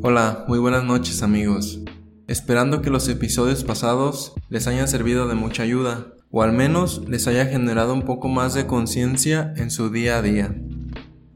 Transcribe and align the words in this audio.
Hola, 0.00 0.46
muy 0.48 0.58
buenas 0.58 0.84
noches 0.84 1.22
amigos. 1.22 1.80
Esperando 2.26 2.80
que 2.80 2.88
los 2.88 3.06
episodios 3.08 3.64
pasados 3.64 4.32
les 4.48 4.66
hayan 4.66 4.88
servido 4.88 5.28
de 5.28 5.34
mucha 5.34 5.62
ayuda, 5.62 6.06
o 6.30 6.42
al 6.42 6.52
menos 6.52 7.06
les 7.06 7.26
haya 7.26 7.44
generado 7.44 7.92
un 7.92 8.02
poco 8.02 8.28
más 8.28 8.54
de 8.54 8.66
conciencia 8.66 9.52
en 9.56 9.70
su 9.70 9.90
día 9.90 10.16
a 10.16 10.22
día. 10.22 10.56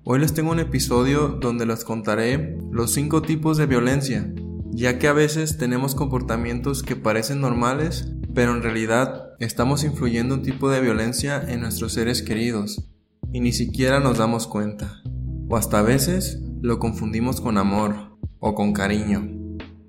Hoy 0.05 0.21
les 0.21 0.33
tengo 0.33 0.53
un 0.53 0.61
episodio 0.61 1.29
donde 1.29 1.67
les 1.67 1.85
contaré 1.85 2.59
los 2.71 2.93
5 2.93 3.21
tipos 3.21 3.59
de 3.59 3.67
violencia, 3.67 4.33
ya 4.71 4.99
que 4.99 5.09
a 5.09 5.13
veces 5.13 5.59
tenemos 5.59 5.95
comportamientos 5.95 6.83
que 6.83 6.97
parecen 6.97 7.43
normales, 7.43 8.15
pero 8.35 8.55
en 8.55 8.63
realidad 8.63 9.31
estamos 9.39 9.85
influyendo 9.85 10.35
un 10.35 10.43
tipo 10.43 10.71
de 10.71 10.81
violencia 10.81 11.43
en 11.47 11.61
nuestros 11.61 11.93
seres 11.93 12.23
queridos 12.23 12.89
y 13.33 13.41
ni 13.41 13.53
siquiera 13.53 14.01
nos 14.01 14.19
damos 14.19 14.47
cuenta. 14.47 15.03
O 15.49 15.57
hasta 15.57 15.79
a 15.79 15.83
veces 15.83 16.41
lo 16.61 16.79
confundimos 16.79 17.41
con 17.41 17.59
amor 17.59 18.17
o 18.39 18.55
con 18.55 18.73
cariño, 18.73 19.29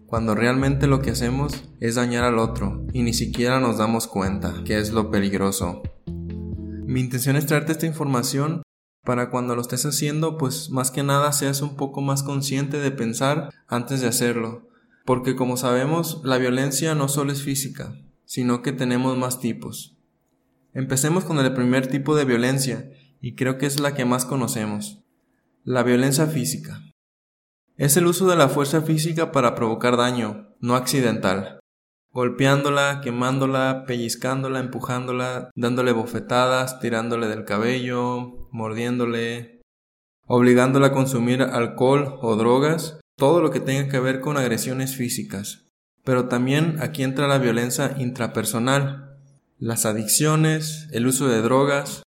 cuando 0.05 0.35
realmente 0.35 0.87
lo 0.87 1.01
que 1.01 1.11
hacemos 1.11 1.63
es 1.79 1.95
dañar 1.95 2.23
al 2.23 2.37
otro 2.37 2.85
y 2.93 3.03
ni 3.03 3.13
siquiera 3.13 3.59
nos 3.59 3.77
damos 3.77 4.07
cuenta 4.07 4.53
que 4.65 4.77
es 4.77 4.91
lo 4.91 5.09
peligroso. 5.09 5.81
Mi 6.85 6.99
intención 6.99 7.35
es 7.35 7.45
traerte 7.45 7.71
esta 7.71 7.85
información 7.85 8.61
para 9.03 9.29
cuando 9.29 9.55
lo 9.55 9.61
estés 9.61 9.85
haciendo, 9.85 10.37
pues 10.37 10.69
más 10.69 10.91
que 10.91 11.03
nada 11.03 11.31
seas 11.31 11.61
un 11.61 11.75
poco 11.75 12.01
más 12.01 12.23
consciente 12.23 12.79
de 12.79 12.91
pensar 12.91 13.49
antes 13.67 14.01
de 14.01 14.07
hacerlo, 14.07 14.69
porque 15.05 15.35
como 15.35 15.57
sabemos, 15.57 16.21
la 16.23 16.37
violencia 16.37 16.95
no 16.95 17.07
solo 17.07 17.31
es 17.31 17.41
física, 17.41 17.93
sino 18.33 18.63
que 18.63 18.71
tenemos 18.71 19.15
más 19.15 19.39
tipos. 19.39 19.95
Empecemos 20.73 21.23
con 21.23 21.37
el 21.37 21.53
primer 21.53 21.85
tipo 21.85 22.15
de 22.15 22.25
violencia, 22.25 22.89
y 23.21 23.35
creo 23.35 23.59
que 23.59 23.67
es 23.67 23.79
la 23.79 23.93
que 23.93 24.05
más 24.05 24.25
conocemos, 24.25 25.03
la 25.63 25.83
violencia 25.83 26.25
física. 26.25 26.81
Es 27.77 27.95
el 27.95 28.07
uso 28.07 28.25
de 28.25 28.35
la 28.35 28.49
fuerza 28.49 28.81
física 28.81 29.31
para 29.31 29.53
provocar 29.53 29.97
daño, 29.97 30.47
no 30.61 30.73
accidental, 30.75 31.59
golpeándola, 32.11 33.01
quemándola, 33.03 33.83
pellizcándola, 33.85 34.61
empujándola, 34.61 35.51
dándole 35.55 35.91
bofetadas, 35.91 36.79
tirándole 36.79 37.27
del 37.27 37.45
cabello, 37.45 38.49
mordiéndole, 38.51 39.61
obligándola 40.25 40.87
a 40.87 40.93
consumir 40.93 41.43
alcohol 41.43 42.17
o 42.23 42.35
drogas, 42.35 42.99
todo 43.15 43.41
lo 43.41 43.51
que 43.51 43.59
tenga 43.59 43.89
que 43.89 43.99
ver 43.99 44.21
con 44.21 44.37
agresiones 44.37 44.95
físicas. 44.95 45.63
Pero 46.03 46.27
también 46.27 46.77
aquí 46.81 47.03
entra 47.03 47.27
la 47.27 47.37
violencia 47.37 47.95
intrapersonal, 47.97 49.17
las 49.57 49.85
adicciones, 49.85 50.87
el 50.91 51.07
uso 51.07 51.27
de 51.27 51.41
drogas, 51.41 52.03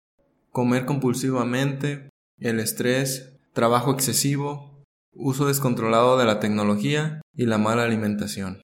comer 0.52 0.86
compulsivamente, 0.86 2.10
el 2.40 2.60
estrés, 2.60 3.38
trabajo 3.54 3.92
excesivo, 3.92 4.84
uso 5.14 5.48
descontrolado 5.48 6.18
de 6.18 6.26
la 6.26 6.40
tecnología 6.40 7.22
y 7.34 7.46
la 7.46 7.58
mala 7.58 7.84
alimentación. 7.84 8.62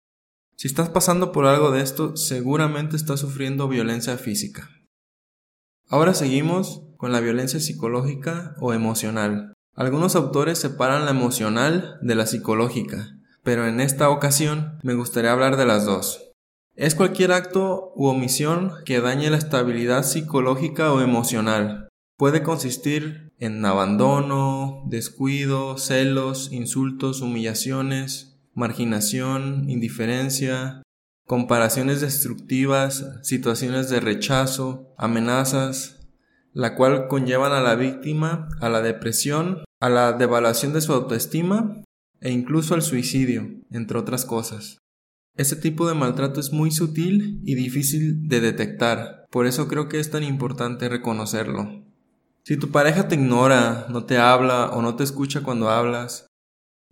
Si 0.56 0.68
estás 0.68 0.90
pasando 0.90 1.31
por 1.31 1.46
algo 1.46 1.72
de 1.72 1.81
esto, 1.81 2.16
seguramente 2.16 2.96
estás 2.96 3.19
sufriendo 3.19 3.68
violencia 3.68 4.18
física. 4.18 4.69
Ahora 5.90 6.13
seguimos 6.13 6.84
con 6.97 7.12
la 7.12 7.19
violencia 7.19 7.59
psicológica 7.59 8.56
o 8.59 8.73
emocional. 8.73 9.53
Algunos 9.75 10.16
autores 10.16 10.57
separan 10.57 11.06
la 11.06 11.12
emocional 11.12 12.00
de 12.02 12.16
la 12.16 12.25
psicológica, 12.25 13.16
pero 13.47 13.66
en 13.66 13.80
esta 13.80 14.09
ocasión 14.09 14.78
me 14.84 14.94
gustaría 14.94 15.31
hablar 15.31 15.56
de 15.56 15.66
las 15.66 15.85
dos. 15.85 16.34
Es 16.75 16.96
cualquier 16.96 17.31
acto 17.31 17.94
u 17.96 18.08
omisión 18.08 18.74
que 18.84 19.00
dañe 19.00 19.30
la 19.30 19.38
estabilidad 19.38 20.03
psicológica 20.03 20.91
o 20.91 21.00
emocional. 21.00 21.88
Puede 22.18 22.44
consistir 22.44 23.31
en 23.40 23.63
abandono, 23.63 24.84
descuido, 24.90 25.78
celos, 25.78 26.52
insultos, 26.52 27.22
humillaciones, 27.22 28.38
marginación, 28.53 29.69
indiferencia, 29.69 30.84
comparaciones 31.25 32.02
destructivas, 32.02 33.06
situaciones 33.24 33.90
de 33.90 34.02
rechazo, 34.02 34.94
amenazas, 34.97 36.06
la 36.52 36.75
cual 36.75 37.08
conllevan 37.08 37.53
a 37.53 37.62
la 37.62 37.75
víctima 37.75 38.50
a 38.59 38.68
la 38.68 38.81
depresión, 38.81 39.64
a 39.79 39.88
la 39.88 40.12
devaluación 40.12 40.74
de 40.74 40.81
su 40.81 40.91
autoestima 40.91 41.81
e 42.22 42.31
incluso 42.31 42.73
al 42.73 42.81
suicidio, 42.81 43.50
entre 43.72 43.97
otras 43.97 44.25
cosas. 44.25 44.78
Este 45.35 45.55
tipo 45.55 45.88
de 45.88 45.94
maltrato 45.94 46.39
es 46.39 46.51
muy 46.51 46.72
sutil 46.72 47.41
y 47.45 47.55
difícil 47.55 48.28
de 48.28 48.41
detectar, 48.41 49.25
por 49.29 49.45
eso 49.45 49.67
creo 49.67 49.88
que 49.88 50.00
es 50.00 50.09
tan 50.09 50.23
importante 50.23 50.89
reconocerlo. 50.89 51.83
Si 52.44 52.57
tu 52.57 52.72
pareja 52.72 53.07
te 53.07 53.16
ignora, 53.16 53.88
no 53.89 54.05
te 54.05 54.17
habla 54.17 54.69
o 54.69 54.81
no 54.81 54.95
te 54.95 55.03
escucha 55.03 55.41
cuando 55.41 55.69
hablas, 55.69 56.28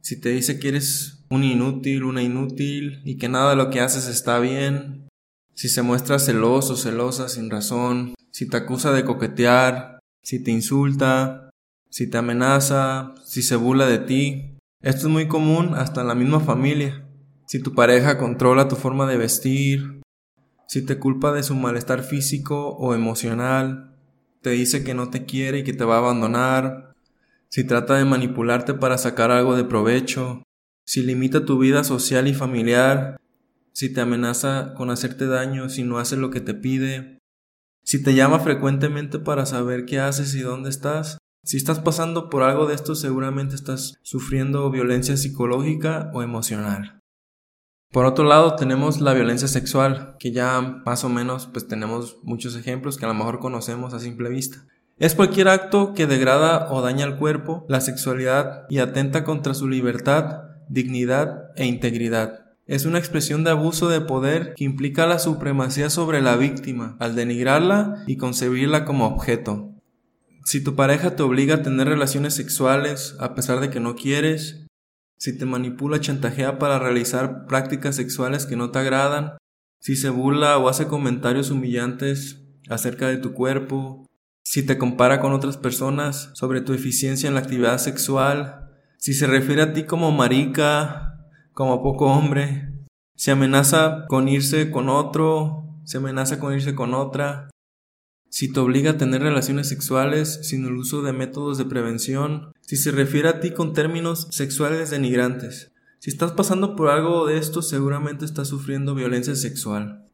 si 0.02 0.20
te 0.20 0.30
dice 0.30 0.60
que 0.60 0.68
eres 0.68 1.26
un 1.30 1.44
inútil, 1.44 2.04
una 2.04 2.22
inútil 2.22 3.02
y 3.04 3.18
que 3.18 3.30
nada 3.30 3.52
de 3.52 3.56
lo 3.56 3.72
que 3.72 3.80
haces 3.80 4.08
está 4.08 4.38
bien, 4.40 5.08
si 5.56 5.70
se 5.70 5.82
muestra 5.82 6.20
celoso, 6.20 6.78
celosa 6.78 7.30
sin 7.30 7.50
razón, 7.50 8.14
si 8.32 8.48
te 8.48 8.58
acusa 8.58 8.92
de 8.92 9.06
coquetear, 9.06 10.00
si 10.22 10.44
te 10.44 10.52
insulta, 10.52 11.50
si 11.90 12.08
te 12.08 12.18
amenaza, 12.18 13.16
si 13.24 13.42
se 13.42 13.56
burla 13.56 13.88
de 13.88 14.00
ti, 14.00 14.55
esto 14.86 15.08
es 15.08 15.12
muy 15.12 15.28
común 15.28 15.74
hasta 15.74 16.02
en 16.02 16.08
la 16.08 16.14
misma 16.14 16.40
familia. 16.40 17.04
Si 17.48 17.60
tu 17.60 17.74
pareja 17.74 18.20
controla 18.20 18.68
tu 18.68 18.76
forma 18.76 19.08
de 19.08 19.18
vestir, 19.18 20.04
si 20.68 20.86
te 20.86 21.00
culpa 21.00 21.32
de 21.32 21.42
su 21.42 21.56
malestar 21.56 22.04
físico 22.04 22.70
o 22.78 22.94
emocional, 22.94 23.96
te 24.44 24.52
dice 24.52 24.84
que 24.84 24.94
no 24.94 25.10
te 25.10 25.26
quiere 25.26 25.60
y 25.60 25.64
que 25.64 25.74
te 25.74 25.86
va 25.86 25.96
a 25.96 25.98
abandonar, 25.98 26.94
si 27.50 27.64
trata 27.64 27.96
de 27.96 28.06
manipularte 28.06 28.76
para 28.76 29.00
sacar 29.00 29.32
algo 29.32 29.56
de 29.56 29.64
provecho, 29.64 30.44
si 30.86 31.02
limita 31.02 31.46
tu 31.46 31.58
vida 31.58 31.84
social 31.84 32.28
y 32.28 32.36
familiar, 32.36 33.18
si 33.74 33.92
te 33.92 34.02
amenaza 34.02 34.76
con 34.76 34.92
hacerte 34.92 35.26
daño 35.26 35.68
si 35.68 35.82
no 35.82 35.98
haces 35.98 36.20
lo 36.20 36.30
que 36.30 36.42
te 36.42 36.54
pide, 36.54 37.18
si 37.84 38.04
te 38.04 38.14
llama 38.14 38.38
frecuentemente 38.38 39.18
para 39.18 39.48
saber 39.48 39.86
qué 39.86 40.00
haces 40.00 40.36
y 40.36 40.42
dónde 40.42 40.70
estás, 40.70 41.18
si 41.46 41.58
estás 41.58 41.80
pasando 41.80 42.32
por 42.32 42.42
algo 42.42 42.66
de 42.66 42.74
esto, 42.74 42.96
seguramente 42.96 43.54
estás 43.54 44.00
sufriendo 44.02 44.72
violencia 44.72 45.16
psicológica 45.16 46.10
o 46.12 46.24
emocional. 46.24 47.04
Por 47.92 48.08
otro 48.08 48.26
lado, 48.26 48.56
tenemos 48.56 49.00
la 49.00 49.14
violencia 49.14 49.48
sexual, 49.48 50.16
que 50.20 50.32
ya 50.32 50.82
más 50.86 51.04
o 51.04 51.10
menos 51.10 51.46
pues 51.46 51.68
tenemos 51.68 52.18
muchos 52.24 52.56
ejemplos 52.56 52.98
que 52.98 53.06
a 53.06 53.10
lo 53.10 53.14
mejor 53.14 53.40
conocemos 53.40 53.94
a 53.94 54.00
simple 54.00 54.30
vista. 54.30 54.66
Es 54.98 55.14
cualquier 55.14 55.48
acto 55.50 55.94
que 55.94 56.08
degrada 56.08 56.72
o 56.72 56.82
daña 56.82 57.06
al 57.06 57.18
cuerpo, 57.18 57.64
la 57.70 57.80
sexualidad 57.80 58.64
y 58.68 58.80
atenta 58.80 59.24
contra 59.24 59.54
su 59.54 59.68
libertad, 59.68 60.46
dignidad 60.68 61.52
e 61.56 61.66
integridad. 61.66 62.40
Es 62.66 62.86
una 62.86 62.98
expresión 62.98 63.44
de 63.44 63.52
abuso 63.52 63.88
de 63.88 64.02
poder 64.02 64.56
que 64.56 64.64
implica 64.64 65.06
la 65.06 65.20
supremacía 65.20 65.92
sobre 65.92 66.24
la 66.24 66.38
víctima, 66.38 66.98
al 67.00 67.16
denigrarla 67.16 68.04
y 68.08 68.18
concebirla 68.18 68.84
como 68.84 69.06
objeto. 69.06 69.75
Si 70.46 70.64
tu 70.64 70.76
pareja 70.76 71.16
te 71.16 71.24
obliga 71.24 71.56
a 71.56 71.62
tener 71.64 71.88
relaciones 71.88 72.36
sexuales 72.36 73.16
a 73.20 73.34
pesar 73.34 73.60
de 73.62 73.72
que 73.72 73.80
no 73.80 73.96
quieres, 73.96 74.68
si 75.18 75.36
te 75.36 75.46
manipula, 75.46 76.00
chantajea 76.00 76.60
para 76.60 76.78
realizar 76.78 77.48
prácticas 77.48 77.96
sexuales 77.96 78.46
que 78.46 78.56
no 78.56 78.70
te 78.70 78.78
agradan, 78.78 79.38
si 79.80 79.96
se 79.96 80.12
burla 80.12 80.60
o 80.60 80.70
hace 80.70 80.86
comentarios 80.86 81.50
humillantes 81.50 82.44
acerca 82.70 83.08
de 83.08 83.18
tu 83.18 83.34
cuerpo, 83.34 84.06
si 84.44 84.64
te 84.64 84.78
compara 84.78 85.20
con 85.20 85.34
otras 85.34 85.58
personas 85.58 86.30
sobre 86.36 86.62
tu 86.62 86.74
eficiencia 86.74 87.28
en 87.28 87.34
la 87.34 87.40
actividad 87.40 87.80
sexual, 87.80 88.70
si 89.00 89.16
se 89.16 89.26
refiere 89.26 89.64
a 89.64 89.74
ti 89.74 89.86
como 89.86 90.12
marica, 90.12 91.26
como 91.54 91.82
poco 91.82 92.06
hombre, 92.06 92.72
si 93.16 93.32
amenaza 93.32 94.06
con 94.08 94.28
irse 94.28 94.70
con 94.70 94.90
otro, 94.90 95.82
se 95.86 95.98
amenaza 95.98 96.40
con 96.40 96.54
irse 96.54 96.76
con 96.76 96.94
otra, 96.94 97.50
si 98.36 98.52
te 98.52 98.60
obliga 98.60 98.92
a 98.92 98.98
tener 98.98 99.22
relaciones 99.22 99.70
sexuales 99.70 100.42
sin 100.44 100.66
el 100.66 100.74
uso 100.74 101.02
de 101.02 101.14
métodos 101.14 101.58
de 101.58 101.64
prevención, 101.64 102.52
si 102.60 102.76
se 102.76 102.92
refiere 102.92 103.30
a 103.30 103.40
ti 103.40 103.52
con 103.52 103.72
términos 103.72 104.28
sexuales 104.30 104.90
denigrantes. 104.90 105.72
Si 106.00 106.10
estás 106.10 106.34
pasando 106.34 106.76
por 106.76 106.90
algo 106.90 107.26
de 107.28 107.38
esto, 107.38 107.62
seguramente 107.62 108.26
estás 108.26 108.50
sufriendo 108.50 108.94
violencia 108.94 109.38
sexual. 109.38 110.10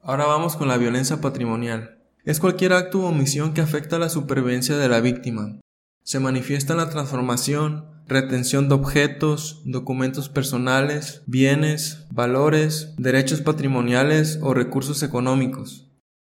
Ahora 0.00 0.24
vamos 0.24 0.56
con 0.56 0.68
la 0.68 0.78
violencia 0.78 1.20
patrimonial. 1.20 1.98
Es 2.24 2.40
cualquier 2.40 2.72
acto 2.72 3.00
o 3.00 3.08
omisión 3.10 3.52
que 3.52 3.60
afecta 3.60 3.96
a 3.96 3.98
la 3.98 4.08
supervivencia 4.08 4.78
de 4.78 4.88
la 4.88 5.02
víctima. 5.02 5.60
Se 6.02 6.18
manifiesta 6.18 6.72
en 6.72 6.78
la 6.78 6.88
transformación, 6.88 7.84
retención 8.08 8.70
de 8.70 8.74
objetos, 8.74 9.60
documentos 9.66 10.30
personales, 10.30 11.24
bienes, 11.26 12.06
valores, 12.10 12.94
derechos 12.96 13.42
patrimoniales 13.42 14.38
o 14.40 14.54
recursos 14.54 15.02
económicos. 15.02 15.85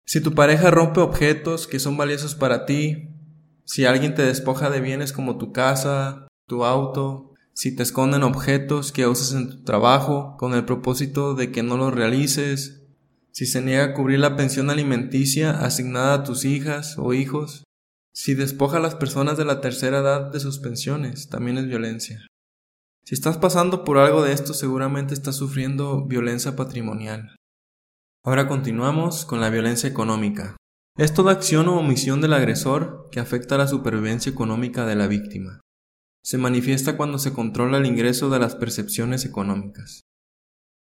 Si 0.07 0.21
tu 0.21 0.35
pareja 0.35 0.71
rompe 0.71 1.01
objetos 1.01 1.67
que 1.67 1.81
son 1.81 1.97
valiosos 1.97 2.35
para 2.35 2.67
ti, 2.67 3.09
si 3.65 3.87
alguien 3.87 4.15
te 4.15 4.23
despoja 4.23 4.69
de 4.71 4.81
bienes 4.81 5.13
como 5.13 5.39
tu 5.39 5.53
casa, 5.53 6.29
tu 6.47 6.65
auto, 6.65 7.33
si 7.55 7.75
te 7.75 7.83
esconden 7.83 8.23
objetos 8.23 8.93
que 8.93 9.07
usas 9.07 9.33
en 9.33 9.49
tu 9.49 9.63
trabajo 9.65 10.37
con 10.39 10.55
el 10.55 10.65
propósito 10.65 11.35
de 11.35 11.51
que 11.51 11.63
no 11.63 11.77
los 11.77 11.95
realices, 11.95 12.83
si 13.33 13.47
se 13.47 13.63
niega 13.63 13.85
a 13.85 13.95
cubrir 13.95 14.19
la 14.19 14.37
pensión 14.37 14.71
alimenticia 14.71 15.53
asignada 15.65 16.15
a 16.15 16.23
tus 16.25 16.45
hijas 16.45 16.97
o 16.99 17.15
hijos, 17.15 17.65
si 18.13 18.35
despoja 18.35 18.77
a 18.77 18.81
las 18.81 18.95
personas 18.95 19.37
de 19.39 19.45
la 19.45 19.61
tercera 19.61 19.99
edad 19.99 20.31
de 20.31 20.39
sus 20.39 20.59
pensiones, 20.59 21.29
también 21.29 21.59
es 21.59 21.67
violencia. 21.67 22.27
Si 23.05 23.15
estás 23.15 23.39
pasando 23.39 23.85
por 23.85 23.99
algo 23.99 24.23
de 24.23 24.33
esto, 24.33 24.55
seguramente 24.55 25.15
estás 25.15 25.37
sufriendo 25.37 26.07
violencia 26.07 26.55
patrimonial. 26.57 27.35
Ahora 28.27 28.49
continuamos 28.49 29.27
con 29.27 29.43
la 29.43 29.51
violencia 29.51 29.87
económica. 29.87 30.57
Es 30.97 31.13
toda 31.13 31.33
acción 31.33 31.69
o 31.69 31.77
omisión 31.79 32.23
del 32.23 32.33
agresor 32.33 33.11
que 33.13 33.21
afecta 33.21 33.57
a 33.57 33.59
la 33.59 33.67
supervivencia 33.67 34.33
económica 34.33 34.87
de 34.87 34.97
la 34.97 35.07
víctima. 35.09 35.61
Se 36.23 36.39
manifiesta 36.39 36.97
cuando 36.97 37.19
se 37.19 37.35
controla 37.35 37.77
el 37.77 37.85
ingreso 37.85 38.31
de 38.31 38.39
las 38.39 38.57
percepciones 38.57 39.27
económicas. 39.27 40.01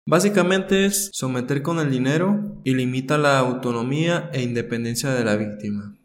Básicamente 0.05 0.85
es 0.85 1.11
someter 1.13 1.61
con 1.61 1.79
el 1.79 1.89
dinero 1.89 2.59
y 2.65 2.73
limita 2.75 3.17
la 3.17 3.39
autonomía 3.39 4.29
e 4.33 4.41
independencia 4.41 5.13
de 5.13 5.23
la 5.23 5.37
víctima. 5.37 5.95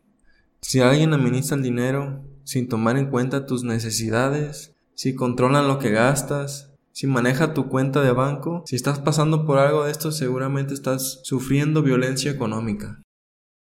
Si 0.62 0.78
alguien 0.78 1.14
administra 1.14 1.56
el 1.56 1.64
dinero 1.64 2.24
sin 2.44 2.68
tomar 2.68 2.96
en 2.96 3.10
cuenta 3.10 3.44
tus 3.44 3.64
necesidades, 3.64 4.76
si 4.94 5.16
controlan 5.16 5.66
lo 5.66 5.80
que 5.80 5.90
gastas, 5.90 6.73
si 6.94 7.08
maneja 7.08 7.54
tu 7.54 7.68
cuenta 7.68 8.02
de 8.02 8.12
banco, 8.12 8.62
si 8.66 8.76
estás 8.76 9.00
pasando 9.00 9.44
por 9.44 9.58
algo 9.58 9.84
de 9.84 9.90
esto 9.90 10.12
seguramente 10.12 10.74
estás 10.74 11.20
sufriendo 11.24 11.82
violencia 11.82 12.30
económica. 12.30 13.02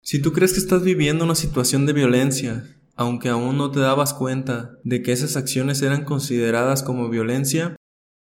Si 0.02 0.22
tú 0.22 0.34
crees 0.34 0.52
que 0.52 0.60
estás 0.60 0.84
viviendo 0.84 1.24
una 1.24 1.36
situación 1.36 1.86
de 1.86 1.94
violencia, 1.94 2.66
aunque 2.98 3.30
aún 3.30 3.58
no 3.58 3.72
te 3.72 3.80
dabas 3.80 4.14
cuenta 4.14 4.78
de 4.84 5.02
que 5.02 5.14
esas 5.14 5.38
acciones 5.38 5.82
eran 5.82 6.04
consideradas 6.04 6.84
como 6.84 7.08
violencia, 7.08 7.78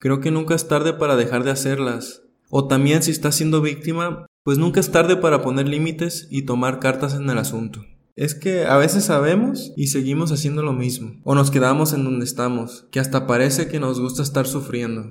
creo 0.01 0.21
que 0.21 0.33
nunca 0.33 0.57
es 0.57 0.67
tarde 0.67 0.93
para 0.93 1.15
dejar 1.15 1.45
de 1.45 1.53
hacerlas. 1.53 2.23
O 2.49 2.67
también 2.67 3.05
si 3.05 3.13
estás 3.13 3.37
siendo 3.37 3.63
víctima, 3.63 4.27
pues 4.43 4.59
nunca 4.59 4.81
es 4.81 4.91
tarde 4.91 5.17
para 5.17 5.41
poner 5.41 5.69
límites 5.69 6.27
y 6.33 6.43
tomar 6.43 6.81
cartas 6.81 7.15
en 7.15 7.31
el 7.31 7.39
asunto 7.39 7.85
es 8.21 8.35
que 8.35 8.67
a 8.67 8.77
veces 8.77 9.05
sabemos 9.05 9.73
y 9.79 9.87
seguimos 9.87 10.31
haciendo 10.31 10.63
lo 10.63 10.75
mismo, 10.75 11.19
o 11.25 11.35
nos 11.35 11.51
quedamos 11.51 11.95
en 11.95 12.05
donde 12.05 12.27
estamos, 12.27 12.87
que 12.93 13.01
hasta 13.01 13.27
parece 13.27 13.67
que 13.69 13.81
nos 13.81 13.99
gusta 13.99 14.23
estar 14.23 14.47
sufriendo. 14.47 15.11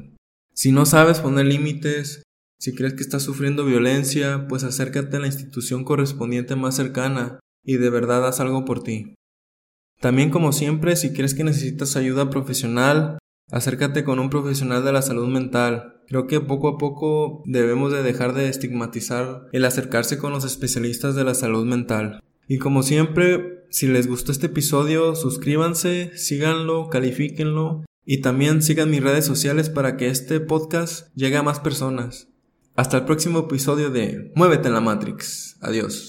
Si 0.53 0.71
no 0.71 0.85
sabes 0.85 1.19
poner 1.19 1.47
límites, 1.47 2.21
si 2.59 2.75
crees 2.75 2.93
que 2.93 3.01
estás 3.01 3.23
sufriendo 3.23 3.65
violencia, 3.65 4.45
pues 4.47 4.63
acércate 4.63 5.17
a 5.17 5.21
la 5.21 5.25
institución 5.25 5.85
correspondiente 5.85 6.55
más 6.55 6.75
cercana 6.75 7.39
y 7.63 7.77
de 7.77 7.89
verdad 7.89 8.27
haz 8.27 8.41
algo 8.41 8.63
por 8.63 8.83
ti. 8.83 9.15
También 9.99 10.29
como 10.29 10.53
siempre, 10.53 10.95
si 10.95 11.11
crees 11.11 11.33
que 11.33 11.43
necesitas 11.43 11.95
ayuda 11.95 12.29
profesional, 12.29 13.17
acércate 13.49 14.03
con 14.03 14.19
un 14.19 14.29
profesional 14.29 14.85
de 14.85 14.91
la 14.91 15.01
salud 15.01 15.29
mental. 15.29 15.95
Creo 16.07 16.27
que 16.27 16.41
poco 16.41 16.67
a 16.67 16.77
poco 16.77 17.41
debemos 17.47 17.91
de 17.91 18.03
dejar 18.03 18.35
de 18.35 18.49
estigmatizar 18.49 19.47
el 19.51 19.65
acercarse 19.65 20.19
con 20.19 20.31
los 20.31 20.45
especialistas 20.45 21.15
de 21.15 21.23
la 21.23 21.33
salud 21.33 21.65
mental. 21.65 22.19
Y 22.51 22.57
como 22.57 22.81
siempre, 22.81 23.63
si 23.69 23.87
les 23.87 24.07
gustó 24.07 24.31
este 24.31 24.47
episodio, 24.47 25.13
suscríbanse, 25.13 26.11
síganlo, 26.17 26.89
califíquenlo 26.89 27.85
y 28.03 28.21
también 28.21 28.63
sigan 28.63 28.89
mis 28.89 29.03
redes 29.03 29.23
sociales 29.23 29.69
para 29.69 29.97
que 29.97 30.07
este 30.07 30.39
podcast 30.39 31.13
llegue 31.13 31.37
a 31.37 31.43
más 31.43 31.59
personas. 31.59 32.27
Hasta 32.75 32.97
el 32.97 33.05
próximo 33.05 33.41
episodio 33.41 33.91
de 33.91 34.31
Muévete 34.33 34.67
en 34.67 34.73
la 34.73 34.81
Matrix. 34.81 35.57
Adiós. 35.61 36.07